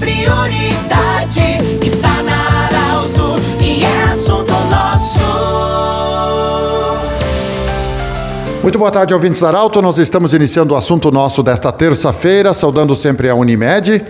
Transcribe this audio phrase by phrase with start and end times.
[0.00, 5.22] prioridade está na Arauto e é assunto nosso.
[8.62, 9.82] Muito boa tarde, ouvintes da Arauto.
[9.82, 14.02] Nós estamos iniciando o assunto nosso desta terça-feira, saudando sempre a Unimed,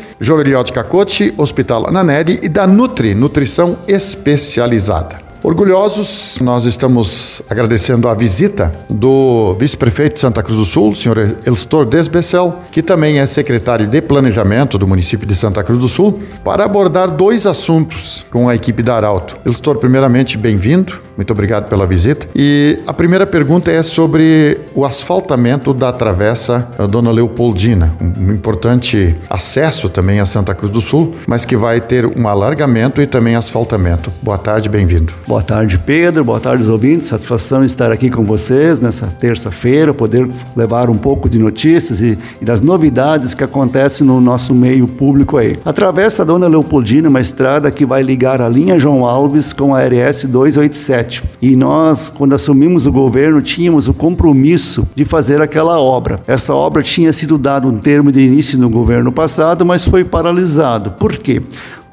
[0.63, 5.24] de Cacote, Hospital Ananelli e da Nutri, Nutrição Especializada.
[5.45, 11.85] Orgulhosos, nós estamos agradecendo a visita do vice-prefeito de Santa Cruz do Sul, senhor Elstor
[11.85, 16.65] Desbecel, que também é secretário de Planejamento do município de Santa Cruz do Sul, para
[16.65, 19.37] abordar dois assuntos com a equipe da Arauto.
[19.45, 22.27] Elstor, primeiramente, bem-vindo, muito obrigado pela visita.
[22.35, 29.89] E a primeira pergunta é sobre o asfaltamento da travessa Dona Leopoldina, um importante acesso
[29.89, 34.13] também a Santa Cruz do Sul, mas que vai ter um alargamento e também asfaltamento.
[34.23, 35.13] Boa tarde, bem-vindo.
[35.27, 36.25] Boa tarde, Pedro.
[36.25, 37.09] Boa tarde, ouvintes.
[37.09, 42.45] Satisfação estar aqui com vocês nessa terça-feira, poder levar um pouco de notícias e, e,
[42.45, 45.59] das novidades que acontecem no nosso meio público aí.
[45.65, 50.25] A Dona Leopoldina, uma estrada que vai ligar a linha João Alves com a RS
[50.25, 51.04] 287.
[51.41, 56.21] E nós, quando assumimos o governo, tínhamos o compromisso de fazer aquela obra.
[56.27, 60.93] Essa obra tinha sido dado um termo de início no governo passado, mas foi paralisado.
[60.93, 61.43] Por quê?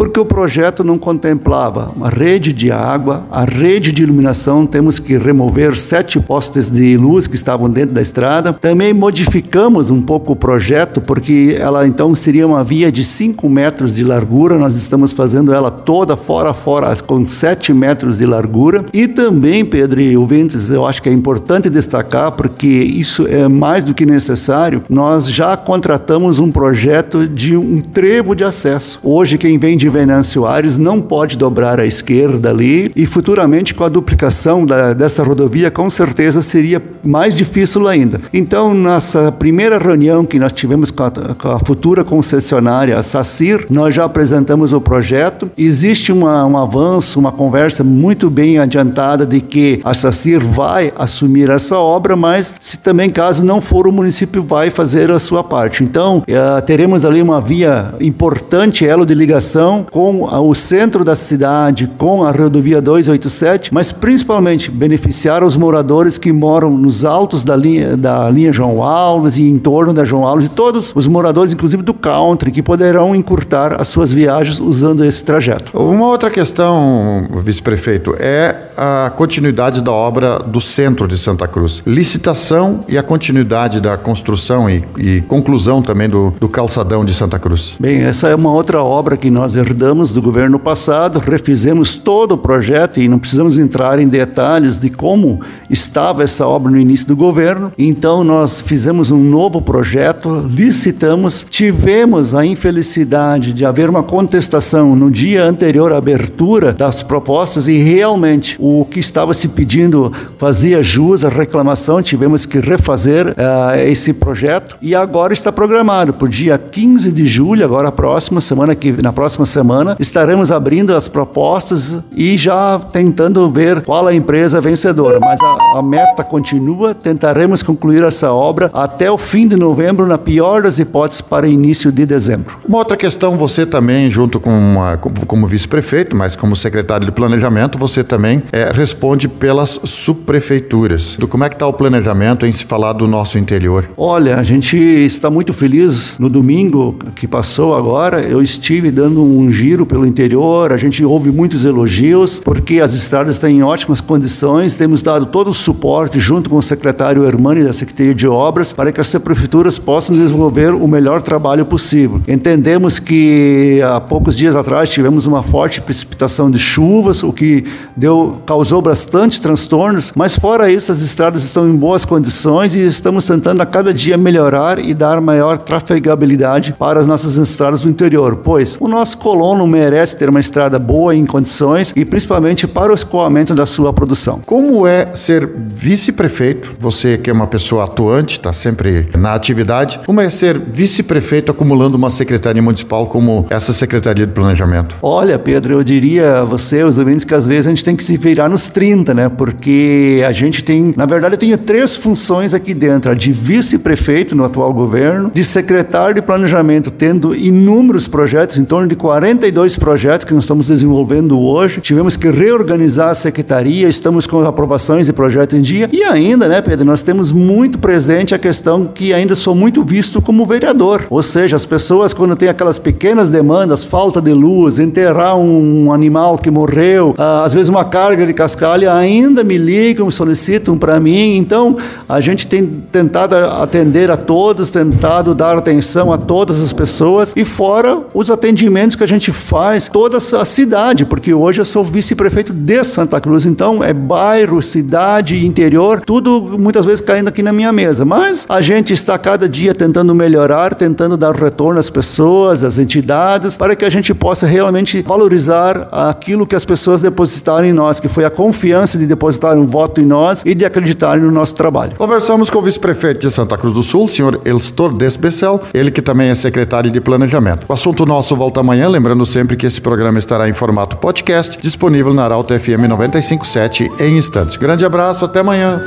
[0.01, 5.15] Porque o projeto não contemplava uma rede de água, a rede de iluminação, temos que
[5.15, 8.51] remover sete postes de luz que estavam dentro da estrada.
[8.51, 13.93] Também modificamos um pouco o projeto, porque ela então seria uma via de 5 metros
[13.93, 18.83] de largura, nós estamos fazendo ela toda fora fora, com 7 metros de largura.
[18.91, 23.83] E também, Pedro e ouvintes, eu acho que é importante destacar, porque isso é mais
[23.83, 28.99] do que necessário, nós já contratamos um projeto de um trevo de acesso.
[29.03, 33.83] Hoje, quem vem de Venâncio Aires não pode dobrar à esquerda ali e futuramente com
[33.83, 38.21] a duplicação da, dessa rodovia com certeza seria mais difícil ainda.
[38.33, 43.67] Então, nessa primeira reunião que nós tivemos com a, com a futura concessionária, a SACIR,
[43.69, 45.51] nós já apresentamos o projeto.
[45.57, 51.49] Existe uma, um avanço, uma conversa muito bem adiantada de que a SACIR vai assumir
[51.49, 55.83] essa obra, mas se também caso não for, o município vai fazer a sua parte.
[55.83, 61.89] Então, uh, teremos ali uma via importante, elo de ligação com o centro da cidade,
[61.97, 67.95] com a rodovia 287, mas principalmente beneficiar os moradores que moram nos altos da linha,
[67.95, 71.83] da linha João Alves e em torno da João Alves, e todos os moradores, inclusive
[71.83, 75.71] do country, que poderão encurtar as suas viagens usando esse trajeto.
[75.77, 81.83] Uma outra questão, vice-prefeito, é a continuidade da obra do centro de Santa Cruz.
[81.85, 87.37] Licitação e a continuidade da construção e, e conclusão também do, do calçadão de Santa
[87.37, 87.75] Cruz.
[87.79, 92.37] Bem, essa é uma outra obra que nós herdamos do governo passado, refizemos todo o
[92.37, 95.39] projeto e não precisamos entrar em detalhes de como
[95.69, 97.71] estava essa obra no início do governo.
[97.77, 105.09] Então nós fizemos um novo projeto, licitamos, tivemos a infelicidade de haver uma contestação no
[105.09, 111.23] dia anterior à abertura das propostas e realmente o que estava se pedindo fazia jus
[111.23, 116.57] à reclamação, tivemos que refazer uh, esse projeto e agora está programado para o dia
[116.57, 122.37] 15 de julho, agora próxima semana que na próxima semana estaremos abrindo as propostas e
[122.37, 125.19] já tentando ver qual a empresa vencedora.
[125.19, 130.17] Mas a, a meta continua, tentaremos concluir essa obra até o fim de novembro, na
[130.17, 132.57] pior das hipóteses, para início de dezembro.
[132.67, 137.77] Uma outra questão, você também, junto com uma, como vice-prefeito, mas como secretário de planejamento,
[137.77, 141.15] você também é, responde pelas subprefeituras.
[141.17, 143.89] Do como é que está o planejamento em se falar do nosso interior?
[143.97, 146.13] Olha, a gente está muito feliz.
[146.17, 151.31] No domingo que passou agora, eu estive dando um giro pelo interior, a gente ouve
[151.31, 156.49] muitos elogios, porque as estradas estão em ótimas condições, temos dado todo o suporte junto
[156.49, 160.87] com o secretário Hermani da Secretaria de Obras para que as prefeituras possam desenvolver o
[160.87, 162.21] melhor trabalho possível.
[162.27, 167.63] Entendemos que há poucos dias atrás tivemos uma forte precipitação de chuvas, o que
[167.95, 173.23] deu, causou bastante transtornos, mas fora isso as estradas estão em boas condições e estamos
[173.23, 178.37] tentando a cada dia melhorar e dar maior trafegabilidade para as nossas estradas do interior,
[178.37, 182.95] pois o nosso colono merece ter uma estrada boa em condições e principalmente para o
[182.95, 184.41] escoamento da sua produção.
[184.45, 186.75] Como é ser vice-prefeito?
[186.77, 190.01] Você que é uma pessoa atuante, está sempre na atividade.
[190.05, 194.97] Como é ser vice-prefeito acumulando uma secretaria municipal como essa Secretaria de Planejamento?
[195.01, 198.03] Olha, Pedro, eu diria a você, os ouvintes, que às vezes a gente tem que
[198.03, 199.29] se virar nos 30, né?
[199.29, 204.35] Porque a gente tem, na verdade, eu tenho três funções aqui dentro: a de vice-prefeito
[204.35, 209.77] no atual governo, de secretário de planejamento, tendo inúmeros projetos, em torno de 40 42
[209.77, 211.79] projetos que nós estamos desenvolvendo hoje.
[211.79, 215.87] Tivemos que reorganizar a secretaria, estamos com aprovações de projeto em dia.
[215.91, 220.23] E ainda, né, Pedro, nós temos muito presente a questão que ainda sou muito visto
[220.23, 221.05] como vereador.
[221.07, 226.39] Ou seja, as pessoas, quando tem aquelas pequenas demandas, falta de luz, enterrar um animal
[226.39, 231.37] que morreu, ah, às vezes uma carga de cascalho, ainda me ligam, solicitam para mim.
[231.37, 231.77] Então,
[232.09, 237.45] a gente tem tentado atender a todos, tentado dar atenção a todas as pessoas e
[237.45, 242.53] fora os atendimentos que a gente faz toda a cidade, porque hoje eu sou vice-prefeito
[242.53, 247.71] de Santa Cruz, então é bairro, cidade, interior, tudo muitas vezes caindo aqui na minha
[247.71, 248.05] mesa.
[248.05, 253.57] Mas a gente está cada dia tentando melhorar, tentando dar retorno às pessoas, às entidades,
[253.57, 258.07] para que a gente possa realmente valorizar aquilo que as pessoas depositaram em nós, que
[258.07, 261.93] foi a confiança de depositar um voto em nós e de acreditar no nosso trabalho.
[261.97, 266.29] Conversamos com o vice-prefeito de Santa Cruz do Sul, senhor Elstor Desbecel, ele que também
[266.29, 267.65] é secretário de Planejamento.
[267.67, 272.13] O assunto nosso volta amanhã, lembrando sempre que esse programa estará em formato podcast, disponível
[272.13, 274.55] na Arauto FM 957 em instantes.
[274.57, 275.81] Grande abraço, até amanhã.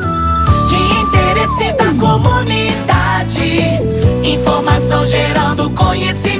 [0.68, 3.60] De interesse da comunidade,
[4.24, 6.33] informação gerando conhecimento.